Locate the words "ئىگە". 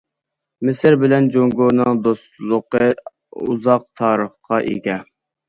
4.73-4.99